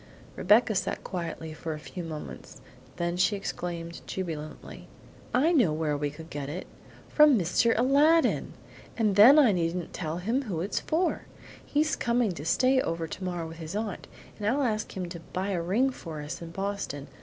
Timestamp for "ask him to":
14.63-15.19